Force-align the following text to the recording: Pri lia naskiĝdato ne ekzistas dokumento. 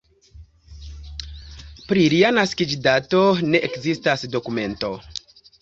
Pri 1.91 2.07
lia 2.15 2.33
naskiĝdato 2.39 3.23
ne 3.53 3.63
ekzistas 3.71 4.29
dokumento. 4.39 4.95